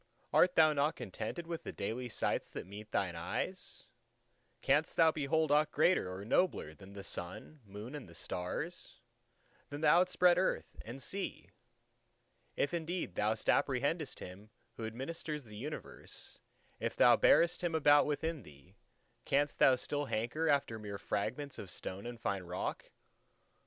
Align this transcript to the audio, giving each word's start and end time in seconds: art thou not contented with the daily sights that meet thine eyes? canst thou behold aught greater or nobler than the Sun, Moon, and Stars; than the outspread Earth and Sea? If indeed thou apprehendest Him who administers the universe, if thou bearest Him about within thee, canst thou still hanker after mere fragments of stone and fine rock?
art 0.33 0.55
thou 0.55 0.73
not 0.73 0.95
contented 0.95 1.45
with 1.45 1.61
the 1.61 1.71
daily 1.71 2.09
sights 2.09 2.49
that 2.49 2.65
meet 2.65 2.89
thine 2.89 3.15
eyes? 3.15 3.85
canst 4.63 4.97
thou 4.97 5.11
behold 5.11 5.51
aught 5.51 5.71
greater 5.71 6.11
or 6.11 6.25
nobler 6.25 6.73
than 6.73 6.93
the 6.93 7.03
Sun, 7.03 7.59
Moon, 7.65 7.93
and 7.93 8.17
Stars; 8.17 8.99
than 9.69 9.81
the 9.81 9.87
outspread 9.87 10.39
Earth 10.39 10.75
and 10.83 11.03
Sea? 11.03 11.51
If 12.55 12.73
indeed 12.73 13.13
thou 13.13 13.33
apprehendest 13.35 14.17
Him 14.17 14.49
who 14.75 14.87
administers 14.87 15.43
the 15.43 15.55
universe, 15.55 16.39
if 16.79 16.95
thou 16.95 17.15
bearest 17.15 17.63
Him 17.63 17.75
about 17.75 18.07
within 18.07 18.41
thee, 18.41 18.77
canst 19.25 19.59
thou 19.59 19.75
still 19.75 20.05
hanker 20.05 20.49
after 20.49 20.79
mere 20.79 20.97
fragments 20.97 21.59
of 21.59 21.69
stone 21.69 22.07
and 22.07 22.19
fine 22.19 22.41
rock? 22.41 22.89